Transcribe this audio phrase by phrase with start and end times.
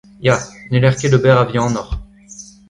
[0.25, 0.35] Ya,
[0.69, 1.93] n'heller ket ober a-vihanoc'h.